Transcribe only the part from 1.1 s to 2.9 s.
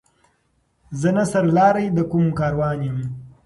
نه سر لاری د کوم کاروان